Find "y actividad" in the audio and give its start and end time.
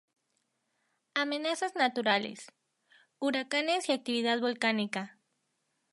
3.87-4.39